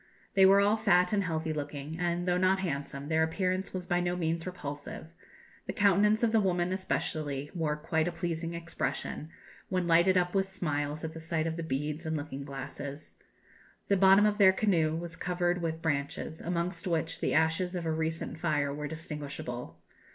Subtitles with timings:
[0.33, 3.99] They were all fat and healthy looking, and, though not handsome, their appearance was by
[3.99, 5.13] no means repulsive;
[5.67, 9.29] the countenance of the woman, especially, wore quite a pleasing expression,
[9.69, 13.13] when lighted up with smiles at the sight of the beads and looking glasses.
[13.89, 17.91] The bottom of their canoe was covered with branches, amongst which the ashes of a
[17.91, 19.77] recent fire were distinguishable.